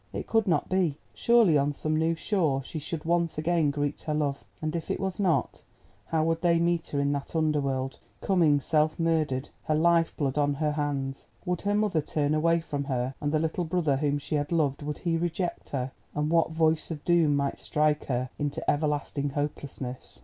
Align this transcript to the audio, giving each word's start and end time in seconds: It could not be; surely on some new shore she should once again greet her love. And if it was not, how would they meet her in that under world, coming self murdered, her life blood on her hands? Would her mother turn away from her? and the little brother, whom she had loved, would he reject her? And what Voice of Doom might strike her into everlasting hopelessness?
It 0.13 0.25
could 0.25 0.47
not 0.47 0.67
be; 0.67 0.97
surely 1.13 1.59
on 1.59 1.73
some 1.73 1.95
new 1.95 2.15
shore 2.15 2.63
she 2.63 2.79
should 2.79 3.05
once 3.05 3.37
again 3.37 3.69
greet 3.69 4.01
her 4.01 4.15
love. 4.15 4.43
And 4.59 4.75
if 4.75 4.89
it 4.89 4.99
was 4.99 5.19
not, 5.19 5.61
how 6.07 6.23
would 6.23 6.41
they 6.41 6.57
meet 6.57 6.87
her 6.87 6.99
in 6.99 7.11
that 7.11 7.35
under 7.35 7.61
world, 7.61 7.99
coming 8.19 8.59
self 8.61 8.99
murdered, 8.99 9.49
her 9.65 9.75
life 9.75 10.17
blood 10.17 10.39
on 10.39 10.55
her 10.55 10.71
hands? 10.71 11.27
Would 11.45 11.61
her 11.61 11.75
mother 11.75 12.01
turn 12.01 12.33
away 12.33 12.61
from 12.61 12.85
her? 12.85 13.13
and 13.21 13.31
the 13.31 13.37
little 13.37 13.63
brother, 13.63 13.97
whom 13.97 14.17
she 14.17 14.33
had 14.33 14.51
loved, 14.51 14.81
would 14.81 14.97
he 14.97 15.17
reject 15.17 15.69
her? 15.69 15.91
And 16.15 16.31
what 16.31 16.49
Voice 16.49 16.89
of 16.89 17.05
Doom 17.05 17.35
might 17.35 17.59
strike 17.59 18.05
her 18.05 18.31
into 18.39 18.67
everlasting 18.67 19.29
hopelessness? 19.29 20.19